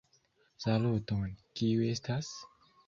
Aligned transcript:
Saluton, 0.65 1.29
kiu 1.61 1.87
estas? 1.93 2.37